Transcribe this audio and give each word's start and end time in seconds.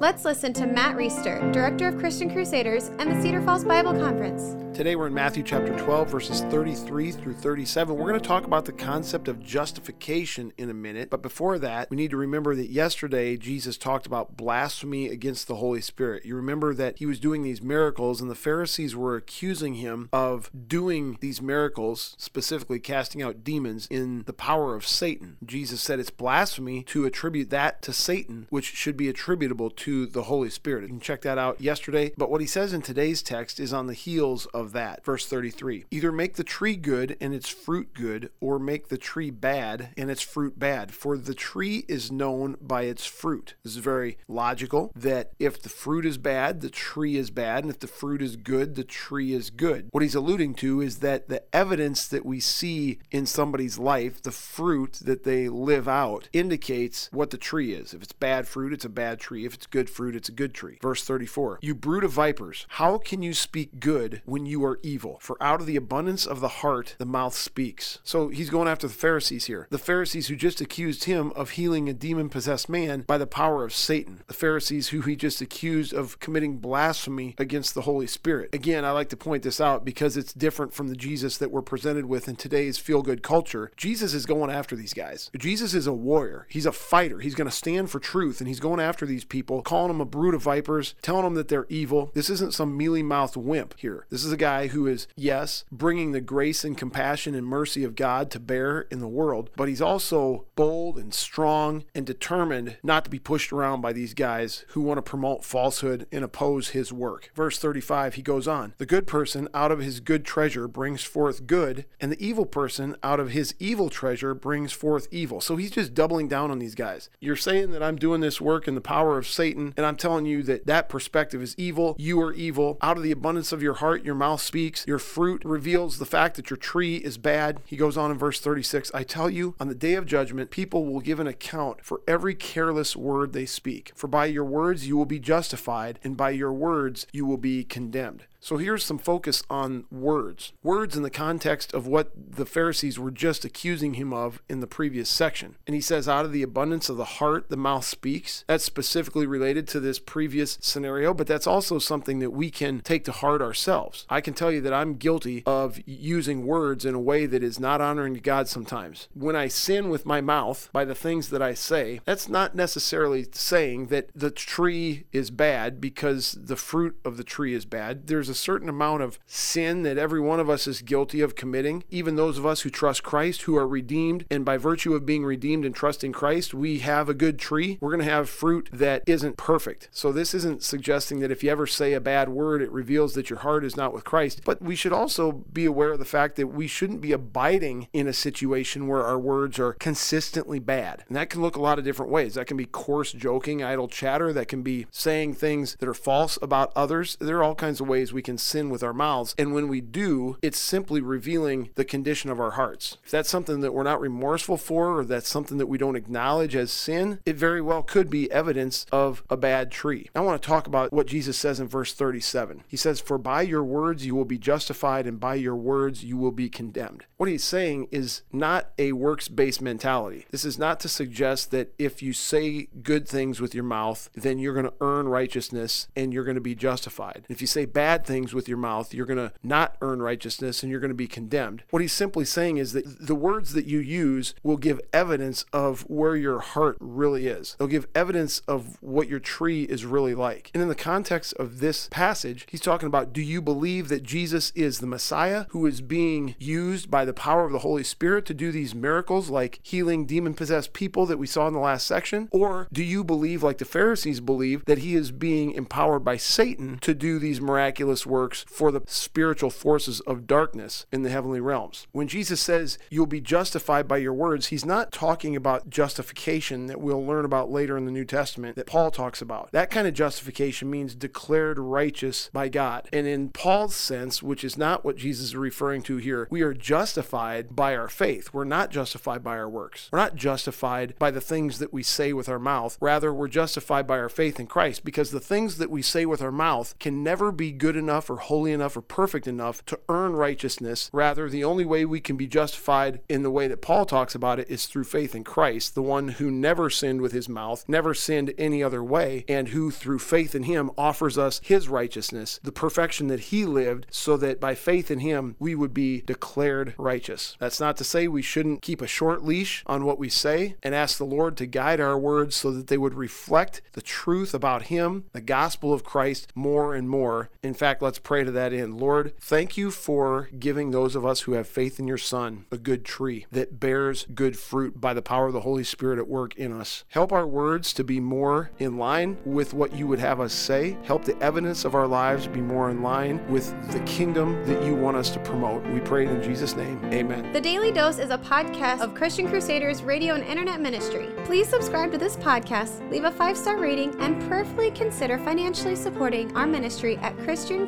Let's 0.00 0.24
listen 0.24 0.52
to 0.52 0.64
Matt 0.64 0.94
Reisetter, 0.94 1.52
Director 1.52 1.88
of 1.88 1.98
Christian 1.98 2.30
Crusaders 2.30 2.92
and 3.00 3.10
the 3.10 3.20
Cedar 3.20 3.42
Falls 3.42 3.64
Bible 3.64 3.94
Conference. 3.94 4.54
Today 4.76 4.94
we're 4.94 5.08
in 5.08 5.14
Matthew 5.14 5.42
chapter 5.42 5.76
12, 5.76 6.08
verses 6.08 6.42
33 6.42 7.10
through 7.10 7.34
37. 7.34 7.96
We're 7.96 8.08
going 8.08 8.20
to 8.20 8.24
talk 8.24 8.44
about 8.44 8.64
the 8.64 8.70
concept 8.70 9.26
of 9.26 9.42
justification 9.42 10.52
in 10.56 10.70
a 10.70 10.74
minute. 10.74 11.10
But 11.10 11.20
before 11.20 11.58
that, 11.58 11.90
we 11.90 11.96
need 11.96 12.12
to 12.12 12.16
remember 12.16 12.54
that 12.54 12.70
yesterday 12.70 13.36
Jesus 13.36 13.76
talked 13.76 14.06
about 14.06 14.36
blasphemy 14.36 15.08
against 15.08 15.48
the 15.48 15.56
Holy 15.56 15.80
Spirit. 15.80 16.24
You 16.24 16.36
remember 16.36 16.74
that 16.74 16.98
he 16.98 17.06
was 17.06 17.18
doing 17.18 17.42
these 17.42 17.60
miracles, 17.60 18.20
and 18.20 18.30
the 18.30 18.36
Pharisees 18.36 18.94
were 18.94 19.16
accusing 19.16 19.74
him 19.74 20.08
of 20.12 20.48
doing 20.68 21.18
these 21.20 21.42
miracles, 21.42 22.14
specifically 22.18 22.78
casting 22.78 23.20
out 23.20 23.42
demons, 23.42 23.88
in 23.90 24.22
the 24.26 24.32
power 24.32 24.76
of 24.76 24.86
Satan. 24.86 25.38
Jesus 25.44 25.80
said 25.80 25.98
it's 25.98 26.10
blasphemy 26.10 26.84
to 26.84 27.04
attribute 27.04 27.50
that 27.50 27.82
to 27.82 27.92
Satan, 27.92 28.46
which 28.48 28.76
should 28.76 28.96
be 28.96 29.08
attributable 29.08 29.70
to 29.70 29.87
the 30.06 30.24
Holy 30.24 30.50
Spirit. 30.50 30.82
You 30.82 30.88
can 30.88 31.00
check 31.00 31.22
that 31.22 31.38
out 31.38 31.60
yesterday. 31.60 32.12
But 32.16 32.30
what 32.30 32.40
he 32.40 32.46
says 32.46 32.72
in 32.72 32.82
today's 32.82 33.22
text 33.22 33.58
is 33.58 33.72
on 33.72 33.86
the 33.86 33.94
heels 33.94 34.46
of 34.46 34.68
of 34.68 34.72
that. 34.72 35.04
Verse 35.04 35.26
33 35.26 35.86
Either 35.90 36.12
make 36.12 36.34
the 36.34 36.44
tree 36.44 36.76
good 36.76 37.16
and 37.20 37.34
its 37.34 37.48
fruit 37.48 37.94
good, 37.94 38.30
or 38.40 38.58
make 38.58 38.88
the 38.88 38.98
tree 38.98 39.30
bad 39.30 39.90
and 39.96 40.10
its 40.10 40.22
fruit 40.22 40.58
bad. 40.58 40.92
For 40.92 41.16
the 41.16 41.34
tree 41.34 41.84
is 41.88 42.12
known 42.12 42.56
by 42.60 42.82
its 42.82 43.06
fruit. 43.06 43.54
This 43.62 43.72
is 43.72 43.78
very 43.78 44.18
logical 44.28 44.92
that 44.94 45.32
if 45.38 45.62
the 45.62 45.68
fruit 45.68 46.04
is 46.04 46.18
bad, 46.18 46.60
the 46.60 46.70
tree 46.70 47.16
is 47.16 47.30
bad, 47.30 47.64
and 47.64 47.70
if 47.70 47.80
the 47.80 47.86
fruit 47.86 48.20
is 48.20 48.36
good, 48.36 48.74
the 48.74 48.84
tree 48.84 49.32
is 49.32 49.50
good. 49.50 49.88
What 49.92 50.02
he's 50.02 50.14
alluding 50.14 50.54
to 50.54 50.80
is 50.80 50.98
that 50.98 51.28
the 51.28 51.42
evidence 51.54 52.06
that 52.08 52.26
we 52.26 52.40
see 52.40 52.98
in 53.10 53.26
somebody's 53.26 53.78
life, 53.78 54.22
the 54.22 54.30
fruit 54.30 54.94
that 55.04 55.24
they 55.24 55.48
live 55.48 55.88
out, 55.88 56.28
indicates 56.32 57.08
what 57.12 57.30
the 57.30 57.38
tree 57.38 57.72
is. 57.72 57.94
If 57.94 58.02
it's 58.02 58.12
bad 58.12 58.46
fruit, 58.46 58.72
it's 58.72 58.84
a 58.84 58.90
bad 58.90 59.20
tree. 59.20 59.46
If 59.46 59.54
it's 59.54 59.66
good 59.66 59.77
fruit, 59.86 60.14
it's 60.14 60.28
a 60.28 60.32
good 60.32 60.54
tree. 60.54 60.78
Verse 60.82 61.04
34 61.04 61.58
You 61.62 61.74
brood 61.74 62.04
of 62.04 62.12
vipers, 62.12 62.66
how 62.70 62.98
can 62.98 63.22
you 63.22 63.34
speak 63.34 63.80
good 63.80 64.22
when 64.24 64.46
you 64.46 64.64
are 64.64 64.78
evil. 64.82 65.18
For 65.20 65.36
out 65.40 65.60
of 65.60 65.66
the 65.66 65.76
abundance 65.76 66.26
of 66.26 66.40
the 66.40 66.48
heart, 66.48 66.96
the 66.98 67.06
mouth 67.06 67.34
speaks. 67.34 67.98
So 68.02 68.28
he's 68.28 68.50
going 68.50 68.68
after 68.68 68.86
the 68.86 68.94
Pharisees 68.94 69.46
here. 69.46 69.66
The 69.70 69.78
Pharisees 69.78 70.28
who 70.28 70.36
just 70.36 70.60
accused 70.60 71.04
him 71.04 71.32
of 71.34 71.50
healing 71.50 71.88
a 71.88 71.94
demon 71.94 72.28
possessed 72.28 72.68
man 72.68 73.02
by 73.02 73.18
the 73.18 73.26
power 73.26 73.64
of 73.64 73.74
Satan. 73.74 74.22
The 74.26 74.34
Pharisees 74.34 74.88
who 74.88 75.00
he 75.02 75.16
just 75.16 75.40
accused 75.40 75.92
of 75.92 76.18
committing 76.20 76.58
blasphemy 76.58 77.34
against 77.38 77.74
the 77.74 77.82
Holy 77.82 78.06
Spirit. 78.06 78.54
Again, 78.54 78.84
I 78.84 78.90
like 78.90 79.08
to 79.10 79.16
point 79.16 79.42
this 79.42 79.60
out 79.60 79.84
because 79.84 80.16
it's 80.16 80.32
different 80.32 80.72
from 80.72 80.88
the 80.88 80.96
Jesus 80.96 81.38
that 81.38 81.50
we're 81.50 81.62
presented 81.62 82.06
with 82.06 82.28
in 82.28 82.36
today's 82.36 82.78
feel 82.78 83.02
good 83.02 83.22
culture. 83.22 83.70
Jesus 83.76 84.14
is 84.14 84.26
going 84.26 84.50
after 84.50 84.76
these 84.76 84.94
guys. 84.94 85.30
Jesus 85.36 85.74
is 85.74 85.86
a 85.86 85.92
warrior, 85.92 86.46
he's 86.48 86.66
a 86.66 86.72
fighter. 86.72 87.20
He's 87.20 87.34
going 87.34 87.48
to 87.48 87.54
stand 87.54 87.90
for 87.90 88.00
truth 88.00 88.40
and 88.40 88.48
he's 88.48 88.60
going 88.60 88.80
after 88.80 89.06
these 89.06 89.24
people, 89.24 89.62
calling 89.68 89.88
them 89.88 90.00
a 90.00 90.06
brood 90.06 90.32
of 90.32 90.40
vipers, 90.40 90.94
telling 91.02 91.24
them 91.24 91.34
that 91.34 91.48
they're 91.48 91.66
evil. 91.68 92.10
This 92.14 92.30
isn't 92.30 92.54
some 92.54 92.74
mealy 92.74 93.02
mouthed 93.02 93.36
wimp 93.36 93.74
here. 93.76 94.06
This 94.08 94.24
is 94.24 94.32
a 94.32 94.36
guy 94.38 94.68
who 94.68 94.86
is, 94.86 95.06
yes, 95.14 95.66
bringing 95.70 96.12
the 96.12 96.22
grace 96.22 96.64
and 96.64 96.74
compassion 96.74 97.34
and 97.34 97.46
mercy 97.46 97.84
of 97.84 97.94
God 97.94 98.30
to 98.30 98.40
bear 98.40 98.86
in 98.90 99.00
the 99.00 99.06
world, 99.06 99.50
but 99.56 99.68
he's 99.68 99.82
also 99.82 100.46
bold 100.56 100.96
and 100.96 101.12
strong 101.12 101.84
and 101.94 102.06
determined 102.06 102.78
not 102.82 103.04
to 103.04 103.10
be 103.10 103.18
pushed 103.18 103.52
around 103.52 103.82
by 103.82 103.92
these 103.92 104.14
guys 104.14 104.64
who 104.68 104.80
want 104.80 104.96
to 104.96 105.02
promote 105.02 105.44
falsehood 105.44 106.06
and 106.10 106.24
oppose 106.24 106.68
his 106.68 106.90
work. 106.90 107.30
Verse 107.34 107.58
35, 107.58 108.14
he 108.14 108.22
goes 108.22 108.48
on 108.48 108.72
The 108.78 108.86
good 108.86 109.06
person 109.06 109.48
out 109.52 109.70
of 109.70 109.80
his 109.80 110.00
good 110.00 110.24
treasure 110.24 110.66
brings 110.66 111.02
forth 111.02 111.46
good, 111.46 111.84
and 112.00 112.10
the 112.10 112.26
evil 112.26 112.46
person 112.46 112.96
out 113.02 113.20
of 113.20 113.32
his 113.32 113.54
evil 113.58 113.90
treasure 113.90 114.32
brings 114.32 114.72
forth 114.72 115.08
evil. 115.10 115.42
So 115.42 115.56
he's 115.56 115.72
just 115.72 115.92
doubling 115.92 116.26
down 116.26 116.50
on 116.50 116.58
these 116.58 116.74
guys. 116.74 117.10
You're 117.20 117.36
saying 117.36 117.72
that 117.72 117.82
I'm 117.82 117.96
doing 117.96 118.22
this 118.22 118.40
work 118.40 118.66
in 118.66 118.74
the 118.74 118.80
power 118.80 119.18
of 119.18 119.26
Satan, 119.26 119.57
and 119.58 119.86
I'm 119.86 119.96
telling 119.96 120.26
you 120.26 120.42
that 120.44 120.66
that 120.66 120.88
perspective 120.88 121.42
is 121.42 121.54
evil. 121.58 121.96
You 121.98 122.20
are 122.22 122.32
evil. 122.32 122.78
Out 122.80 122.96
of 122.96 123.02
the 123.02 123.12
abundance 123.12 123.52
of 123.52 123.62
your 123.62 123.74
heart, 123.74 124.04
your 124.04 124.14
mouth 124.14 124.40
speaks. 124.40 124.84
Your 124.86 124.98
fruit 124.98 125.42
reveals 125.44 125.98
the 125.98 126.06
fact 126.06 126.36
that 126.36 126.50
your 126.50 126.56
tree 126.56 126.96
is 126.96 127.18
bad. 127.18 127.60
He 127.64 127.76
goes 127.76 127.96
on 127.96 128.10
in 128.10 128.18
verse 128.18 128.40
36 128.40 128.90
I 128.94 129.02
tell 129.02 129.28
you, 129.28 129.54
on 129.60 129.68
the 129.68 129.74
day 129.74 129.94
of 129.94 130.06
judgment, 130.06 130.50
people 130.50 130.84
will 130.84 131.00
give 131.00 131.20
an 131.20 131.26
account 131.26 131.84
for 131.84 132.00
every 132.06 132.34
careless 132.34 132.96
word 132.96 133.32
they 133.32 133.46
speak. 133.46 133.92
For 133.94 134.06
by 134.06 134.26
your 134.26 134.44
words 134.44 134.86
you 134.86 134.96
will 134.96 135.06
be 135.06 135.18
justified, 135.18 135.98
and 136.02 136.16
by 136.16 136.30
your 136.30 136.52
words 136.52 137.06
you 137.12 137.26
will 137.26 137.36
be 137.36 137.64
condemned. 137.64 138.24
So 138.40 138.56
here's 138.56 138.84
some 138.84 138.98
focus 138.98 139.42
on 139.50 139.86
words. 139.90 140.52
Words 140.62 140.96
in 140.96 141.02
the 141.02 141.10
context 141.10 141.74
of 141.74 141.86
what 141.86 142.12
the 142.16 142.46
Pharisees 142.46 142.98
were 142.98 143.10
just 143.10 143.44
accusing 143.44 143.94
him 143.94 144.12
of 144.12 144.40
in 144.48 144.60
the 144.60 144.66
previous 144.66 145.08
section. 145.08 145.56
And 145.66 145.74
he 145.74 145.80
says, 145.80 146.08
out 146.08 146.24
of 146.24 146.32
the 146.32 146.42
abundance 146.42 146.88
of 146.88 146.96
the 146.96 147.04
heart, 147.04 147.48
the 147.48 147.56
mouth 147.56 147.84
speaks. 147.84 148.44
That's 148.46 148.64
specifically 148.64 149.26
related 149.26 149.66
to 149.68 149.80
this 149.80 149.98
previous 149.98 150.56
scenario, 150.60 151.12
but 151.12 151.26
that's 151.26 151.46
also 151.46 151.78
something 151.78 152.20
that 152.20 152.30
we 152.30 152.50
can 152.50 152.80
take 152.80 153.04
to 153.04 153.12
heart 153.12 153.42
ourselves. 153.42 154.06
I 154.08 154.20
can 154.20 154.34
tell 154.34 154.52
you 154.52 154.60
that 154.60 154.72
I'm 154.72 154.94
guilty 154.94 155.42
of 155.44 155.80
using 155.84 156.46
words 156.46 156.84
in 156.84 156.94
a 156.94 157.00
way 157.00 157.26
that 157.26 157.42
is 157.42 157.58
not 157.58 157.80
honoring 157.80 158.14
to 158.14 158.20
God 158.20 158.48
sometimes. 158.48 159.08
When 159.14 159.34
I 159.34 159.48
sin 159.48 159.88
with 159.88 160.06
my 160.06 160.20
mouth 160.20 160.70
by 160.72 160.84
the 160.84 160.94
things 160.94 161.30
that 161.30 161.42
I 161.42 161.54
say, 161.54 162.00
that's 162.04 162.28
not 162.28 162.54
necessarily 162.54 163.26
saying 163.32 163.86
that 163.88 164.10
the 164.14 164.30
tree 164.30 165.06
is 165.12 165.30
bad 165.30 165.80
because 165.80 166.38
the 166.40 166.56
fruit 166.56 166.96
of 167.04 167.16
the 167.16 167.24
tree 167.24 167.54
is 167.54 167.64
bad. 167.64 168.06
There's 168.06 168.27
there's 168.28 168.36
a 168.36 168.42
certain 168.42 168.68
amount 168.68 169.02
of 169.02 169.18
sin 169.26 169.84
that 169.84 169.96
every 169.96 170.20
one 170.20 170.38
of 170.38 170.50
us 170.50 170.66
is 170.66 170.82
guilty 170.82 171.22
of 171.22 171.34
committing. 171.34 171.82
Even 171.88 172.16
those 172.16 172.36
of 172.36 172.44
us 172.44 172.60
who 172.60 172.68
trust 172.68 173.02
Christ, 173.02 173.42
who 173.42 173.56
are 173.56 173.66
redeemed, 173.66 174.26
and 174.30 174.44
by 174.44 174.58
virtue 174.58 174.92
of 174.94 175.06
being 175.06 175.24
redeemed 175.24 175.64
and 175.64 175.74
trusting 175.74 176.12
Christ, 176.12 176.52
we 176.52 176.80
have 176.80 177.08
a 177.08 177.14
good 177.14 177.38
tree. 177.38 177.78
We're 177.80 177.92
going 177.92 178.04
to 178.04 178.12
have 178.12 178.28
fruit 178.28 178.68
that 178.70 179.02
isn't 179.06 179.38
perfect. 179.38 179.88
So 179.92 180.12
this 180.12 180.34
isn't 180.34 180.62
suggesting 180.62 181.20
that 181.20 181.30
if 181.30 181.42
you 181.42 181.50
ever 181.50 181.66
say 181.66 181.94
a 181.94 182.00
bad 182.00 182.28
word, 182.28 182.60
it 182.60 182.70
reveals 182.70 183.14
that 183.14 183.30
your 183.30 183.38
heart 183.38 183.64
is 183.64 183.78
not 183.78 183.94
with 183.94 184.04
Christ. 184.04 184.42
But 184.44 184.60
we 184.60 184.76
should 184.76 184.92
also 184.92 185.32
be 185.32 185.64
aware 185.64 185.92
of 185.92 185.98
the 185.98 186.04
fact 186.04 186.36
that 186.36 186.48
we 186.48 186.66
shouldn't 186.66 187.00
be 187.00 187.12
abiding 187.12 187.88
in 187.94 188.06
a 188.06 188.12
situation 188.12 188.88
where 188.88 189.04
our 189.04 189.18
words 189.18 189.58
are 189.58 189.72
consistently 189.72 190.58
bad. 190.58 191.04
And 191.08 191.16
that 191.16 191.30
can 191.30 191.40
look 191.40 191.56
a 191.56 191.62
lot 191.62 191.78
of 191.78 191.84
different 191.86 192.12
ways. 192.12 192.34
That 192.34 192.46
can 192.46 192.58
be 192.58 192.66
coarse 192.66 193.12
joking, 193.12 193.62
idle 193.62 193.88
chatter. 193.88 194.34
That 194.34 194.48
can 194.48 194.62
be 194.62 194.86
saying 194.90 195.34
things 195.34 195.76
that 195.80 195.88
are 195.88 195.94
false 195.94 196.38
about 196.42 196.72
others. 196.76 197.16
There 197.20 197.38
are 197.38 197.42
all 197.42 197.54
kinds 197.54 197.80
of 197.80 197.88
ways 197.88 198.12
we 198.12 198.17
can 198.22 198.38
sin 198.38 198.70
with 198.70 198.82
our 198.82 198.92
mouths. 198.92 199.34
And 199.38 199.54
when 199.54 199.68
we 199.68 199.80
do, 199.80 200.36
it's 200.42 200.58
simply 200.58 201.00
revealing 201.00 201.70
the 201.74 201.84
condition 201.84 202.30
of 202.30 202.40
our 202.40 202.52
hearts. 202.52 202.98
If 203.04 203.10
that's 203.10 203.30
something 203.30 203.60
that 203.60 203.72
we're 203.72 203.82
not 203.82 204.00
remorseful 204.00 204.56
for, 204.56 204.98
or 204.98 205.04
that's 205.04 205.28
something 205.28 205.58
that 205.58 205.66
we 205.66 205.78
don't 205.78 205.96
acknowledge 205.96 206.54
as 206.56 206.70
sin, 206.70 207.20
it 207.24 207.36
very 207.36 207.60
well 207.60 207.82
could 207.82 208.10
be 208.10 208.30
evidence 208.30 208.86
of 208.92 209.22
a 209.30 209.36
bad 209.36 209.70
tree. 209.70 210.08
I 210.14 210.20
want 210.20 210.40
to 210.40 210.46
talk 210.46 210.66
about 210.66 210.92
what 210.92 211.06
Jesus 211.06 211.36
says 211.36 211.60
in 211.60 211.68
verse 211.68 211.94
37. 211.94 212.64
He 212.68 212.76
says, 212.76 213.00
For 213.00 213.18
by 213.18 213.42
your 213.42 213.64
words 213.64 214.06
you 214.06 214.14
will 214.14 214.24
be 214.24 214.38
justified, 214.38 215.06
and 215.06 215.20
by 215.20 215.34
your 215.34 215.56
words 215.56 216.04
you 216.04 216.16
will 216.16 216.32
be 216.32 216.48
condemned. 216.48 217.04
What 217.16 217.28
he's 217.28 217.44
saying 217.44 217.88
is 217.90 218.22
not 218.32 218.70
a 218.78 218.92
works 218.92 219.28
based 219.28 219.60
mentality. 219.60 220.26
This 220.30 220.44
is 220.44 220.58
not 220.58 220.80
to 220.80 220.88
suggest 220.88 221.50
that 221.50 221.72
if 221.78 222.02
you 222.02 222.12
say 222.12 222.68
good 222.82 223.08
things 223.08 223.40
with 223.40 223.54
your 223.54 223.64
mouth, 223.64 224.10
then 224.14 224.38
you're 224.38 224.54
going 224.54 224.66
to 224.66 224.74
earn 224.80 225.08
righteousness 225.08 225.88
and 225.96 226.12
you're 226.12 226.24
going 226.24 226.34
to 226.34 226.40
be 226.40 226.54
justified. 226.54 227.24
If 227.28 227.40
you 227.40 227.46
say 227.46 227.64
bad 227.64 228.04
things 228.08 228.34
with 228.34 228.48
your 228.48 228.58
mouth, 228.58 228.92
you're 228.92 229.06
going 229.06 229.18
to 229.18 229.32
not 229.42 229.76
earn 229.80 230.02
righteousness 230.02 230.62
and 230.62 230.70
you're 230.70 230.80
going 230.80 230.88
to 230.88 230.94
be 230.94 231.06
condemned. 231.06 231.62
What 231.70 231.82
he's 231.82 231.92
simply 231.92 232.24
saying 232.24 232.56
is 232.56 232.72
that 232.72 233.06
the 233.06 233.14
words 233.14 233.52
that 233.52 233.66
you 233.66 233.78
use 233.78 234.34
will 234.42 234.56
give 234.56 234.80
evidence 234.92 235.44
of 235.52 235.82
where 235.82 236.16
your 236.16 236.40
heart 236.40 236.76
really 236.80 237.26
is. 237.26 237.54
They'll 237.58 237.68
give 237.68 237.86
evidence 237.94 238.40
of 238.48 238.78
what 238.80 239.08
your 239.08 239.20
tree 239.20 239.64
is 239.64 239.84
really 239.84 240.14
like. 240.14 240.50
And 240.54 240.62
in 240.62 240.68
the 240.68 240.74
context 240.74 241.34
of 241.34 241.60
this 241.60 241.88
passage, 241.90 242.46
he's 242.48 242.60
talking 242.60 242.86
about 242.86 243.12
do 243.12 243.20
you 243.20 243.42
believe 243.42 243.88
that 243.88 244.02
Jesus 244.02 244.50
is 244.54 244.78
the 244.78 244.86
Messiah 244.86 245.44
who 245.50 245.66
is 245.66 245.80
being 245.82 246.34
used 246.38 246.90
by 246.90 247.04
the 247.04 247.12
power 247.12 247.44
of 247.44 247.52
the 247.52 247.58
Holy 247.58 247.84
Spirit 247.84 248.24
to 248.26 248.34
do 248.34 248.50
these 248.50 248.74
miracles 248.74 249.28
like 249.28 249.60
healing 249.62 250.06
demon 250.06 250.32
possessed 250.32 250.72
people 250.72 251.04
that 251.06 251.18
we 251.18 251.26
saw 251.26 251.46
in 251.46 251.52
the 251.54 251.60
last 251.60 251.86
section? 251.86 252.28
Or 252.30 252.68
do 252.72 252.82
you 252.82 253.04
believe, 253.04 253.42
like 253.42 253.58
the 253.58 253.64
Pharisees 253.66 254.20
believe, 254.20 254.64
that 254.64 254.78
he 254.78 254.94
is 254.94 255.10
being 255.10 255.52
empowered 255.52 256.04
by 256.04 256.16
Satan 256.16 256.78
to 256.78 256.94
do 256.94 257.18
these 257.18 257.40
miraculous 257.40 257.97
miraculous 258.06 258.18
works 258.18 258.44
for 258.48 258.70
the 258.70 258.82
spiritual 258.86 259.50
forces 259.50 260.00
of 260.00 260.26
darkness 260.26 260.86
in 260.92 261.02
the 261.02 261.10
heavenly 261.10 261.40
realms. 261.40 261.86
When 261.92 262.08
Jesus 262.08 262.40
says 262.40 262.78
you'll 262.90 263.06
be 263.06 263.20
justified 263.20 263.88
by 263.88 263.98
your 263.98 264.12
words, 264.12 264.48
he's 264.48 264.64
not 264.64 264.92
talking 264.92 265.36
about 265.36 265.70
justification 265.70 266.66
that 266.66 266.80
we'll 266.80 267.04
learn 267.04 267.24
about 267.24 267.50
later 267.50 267.76
in 267.76 267.84
the 267.84 267.92
New 267.92 268.04
Testament 268.04 268.56
that 268.56 268.66
Paul 268.66 268.90
talks 268.90 269.22
about. 269.22 269.50
That 269.52 269.70
kind 269.70 269.86
of 269.86 269.94
justification 269.94 270.70
means 270.70 270.94
declared 270.94 271.58
righteous 271.58 272.30
by 272.32 272.48
God. 272.48 272.88
And 272.92 273.06
in 273.06 273.30
Paul's 273.30 273.74
sense, 273.74 274.22
which 274.22 274.44
is 274.44 274.58
not 274.58 274.84
what 274.84 274.96
Jesus 274.96 275.26
is 275.26 275.36
referring 275.36 275.82
to 275.82 275.96
here, 275.96 276.28
we 276.30 276.42
are 276.42 276.54
justified 276.54 277.54
by 277.54 277.76
our 277.76 277.88
faith. 277.88 278.30
We're 278.32 278.44
not 278.44 278.70
justified 278.70 279.22
by 279.22 279.38
our 279.38 279.48
works. 279.48 279.88
We're 279.92 280.00
not 280.00 280.16
justified 280.16 280.94
by 280.98 281.10
the 281.10 281.20
things 281.20 281.58
that 281.58 281.72
we 281.72 281.82
say 281.82 282.12
with 282.12 282.28
our 282.28 282.38
mouth. 282.38 282.76
Rather, 282.80 283.12
we're 283.12 283.28
justified 283.28 283.86
by 283.86 283.98
our 283.98 284.08
faith 284.08 284.38
in 284.40 284.46
Christ 284.46 284.84
because 284.84 285.10
the 285.10 285.20
things 285.20 285.58
that 285.58 285.70
we 285.70 285.82
say 285.82 286.04
with 286.06 286.22
our 286.22 286.32
mouth 286.32 286.74
can 286.78 287.02
never 287.02 287.32
be 287.32 287.52
good 287.52 287.76
enough 287.76 287.87
enough 287.88 288.10
or 288.10 288.16
holy 288.16 288.52
enough 288.52 288.76
or 288.76 288.82
perfect 288.82 289.26
enough 289.26 289.64
to 289.64 289.78
earn 289.88 290.12
righteousness. 290.12 290.90
Rather, 290.92 291.28
the 291.28 291.42
only 291.42 291.64
way 291.64 291.86
we 291.86 292.00
can 292.00 292.16
be 292.16 292.26
justified 292.26 293.00
in 293.08 293.22
the 293.22 293.30
way 293.30 293.48
that 293.48 293.62
Paul 293.62 293.86
talks 293.86 294.14
about 294.14 294.38
it 294.38 294.50
is 294.50 294.66
through 294.66 294.84
faith 294.84 295.14
in 295.14 295.24
Christ, 295.24 295.74
the 295.74 295.82
one 295.82 296.08
who 296.08 296.30
never 296.30 296.68
sinned 296.68 297.00
with 297.00 297.12
his 297.12 297.30
mouth, 297.30 297.64
never 297.66 297.94
sinned 297.94 298.34
any 298.36 298.62
other 298.62 298.84
way, 298.84 299.24
and 299.26 299.48
who 299.48 299.70
through 299.70 300.00
faith 300.00 300.34
in 300.34 300.42
him 300.42 300.70
offers 300.76 301.16
us 301.16 301.40
his 301.42 301.66
righteousness, 301.68 302.38
the 302.42 302.52
perfection 302.52 303.08
that 303.08 303.20
he 303.20 303.46
lived, 303.46 303.86
so 303.90 304.18
that 304.18 304.38
by 304.38 304.54
faith 304.54 304.90
in 304.90 305.00
him 305.00 305.34
we 305.38 305.54
would 305.54 305.72
be 305.72 306.02
declared 306.02 306.74
righteous. 306.76 307.36
That's 307.40 307.60
not 307.60 307.78
to 307.78 307.84
say 307.84 308.06
we 308.06 308.20
shouldn't 308.20 308.60
keep 308.60 308.82
a 308.82 308.86
short 308.86 309.24
leash 309.24 309.62
on 309.66 309.86
what 309.86 309.98
we 309.98 310.10
say 310.10 310.56
and 310.62 310.74
ask 310.74 310.98
the 310.98 311.04
Lord 311.04 311.38
to 311.38 311.46
guide 311.46 311.80
our 311.80 311.98
words 311.98 312.36
so 312.36 312.50
that 312.50 312.66
they 312.66 312.76
would 312.76 312.94
reflect 312.94 313.62
the 313.72 313.80
truth 313.80 314.34
about 314.34 314.64
him, 314.64 315.04
the 315.12 315.20
gospel 315.22 315.72
of 315.72 315.84
Christ, 315.84 316.30
more 316.34 316.74
and 316.74 316.90
more. 316.90 317.30
In 317.42 317.54
fact, 317.54 317.77
let's 317.80 317.98
pray 317.98 318.24
to 318.24 318.30
that 318.30 318.52
end. 318.52 318.80
Lord, 318.80 319.14
thank 319.20 319.56
you 319.56 319.70
for 319.70 320.28
giving 320.38 320.70
those 320.70 320.96
of 320.96 321.04
us 321.04 321.22
who 321.22 321.32
have 321.32 321.48
faith 321.48 321.78
in 321.78 321.86
your 321.86 321.98
Son 321.98 322.46
a 322.50 322.58
good 322.58 322.84
tree 322.84 323.26
that 323.32 323.60
bears 323.60 324.06
good 324.14 324.38
fruit 324.38 324.80
by 324.80 324.94
the 324.94 325.02
power 325.02 325.26
of 325.26 325.32
the 325.32 325.40
Holy 325.40 325.64
Spirit 325.64 325.98
at 325.98 326.08
work 326.08 326.36
in 326.36 326.52
us. 326.52 326.84
Help 326.88 327.12
our 327.12 327.26
words 327.26 327.72
to 327.74 327.84
be 327.84 328.00
more 328.00 328.50
in 328.58 328.76
line 328.76 329.18
with 329.24 329.54
what 329.54 329.74
you 329.74 329.86
would 329.86 329.98
have 329.98 330.20
us 330.20 330.32
say. 330.32 330.76
Help 330.84 331.04
the 331.04 331.18
evidence 331.22 331.64
of 331.64 331.74
our 331.74 331.86
lives 331.86 332.26
be 332.26 332.40
more 332.40 332.70
in 332.70 332.82
line 332.82 333.26
with 333.28 333.54
the 333.72 333.80
kingdom 333.80 334.44
that 334.46 334.64
you 334.64 334.74
want 334.74 334.96
us 334.96 335.10
to 335.10 335.18
promote. 335.20 335.64
We 335.68 335.80
pray 335.80 336.06
in 336.06 336.22
Jesus' 336.22 336.56
name. 336.56 336.80
Amen. 336.86 337.32
The 337.32 337.40
Daily 337.40 337.72
Dose 337.72 337.98
is 337.98 338.10
a 338.10 338.18
podcast 338.18 338.80
of 338.80 338.94
Christian 338.94 339.28
Crusaders 339.28 339.82
radio 339.82 340.14
and 340.14 340.24
internet 340.24 340.60
ministry. 340.60 341.08
Please 341.24 341.48
subscribe 341.48 341.92
to 341.92 341.98
this 341.98 342.16
podcast, 342.16 342.88
leave 342.90 343.04
a 343.04 343.10
five 343.10 343.36
star 343.36 343.58
rating, 343.58 343.94
and 344.00 344.20
prayerfully 344.28 344.70
consider 344.70 345.18
financially 345.18 345.76
supporting 345.76 346.34
our 346.36 346.46
ministry 346.46 346.96
at 346.98 347.16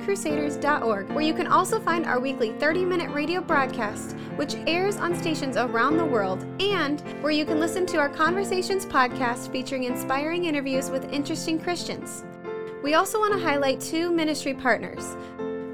ChristianCrusaders.org, 0.00 1.08
where 1.11 1.25
you 1.25 1.35
can 1.35 1.47
also 1.47 1.81
find 1.81 2.06
our 2.06 2.20
weekly 2.20 2.52
30 2.52 2.85
minute 2.85 3.11
radio 3.11 3.41
broadcast, 3.41 4.17
which 4.37 4.55
airs 4.67 4.97
on 4.97 5.14
stations 5.14 5.56
around 5.56 5.97
the 5.97 6.05
world, 6.05 6.44
and 6.61 7.00
where 7.23 7.32
you 7.32 7.44
can 7.44 7.61
listen 7.61 7.87
to 7.87 7.99
our 7.99 8.08
Conversations 8.08 8.87
podcast 8.87 9.50
featuring 9.52 9.85
inspiring 9.85 10.44
interviews 10.44 10.91
with 10.91 11.12
interesting 11.12 11.58
Christians. 11.58 12.25
We 12.82 12.94
also 12.94 13.19
want 13.19 13.35
to 13.35 13.41
highlight 13.41 13.81
two 13.81 14.11
ministry 14.11 14.55
partners. 14.55 15.17